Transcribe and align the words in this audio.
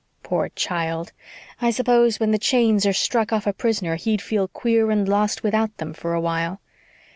"Poor 0.23 0.49
child! 0.55 1.11
I 1.61 1.69
suppose 1.69 2.19
when 2.19 2.31
the 2.31 2.39
chains 2.39 2.87
are 2.87 2.91
struck 2.91 3.31
off 3.31 3.45
a 3.45 3.53
prisoner 3.53 3.97
he'd 3.97 4.19
feel 4.19 4.47
queer 4.47 4.89
and 4.89 5.07
lost 5.07 5.43
without 5.43 5.77
them 5.77 5.93
for 5.93 6.15
a 6.15 6.19
while. 6.19 6.59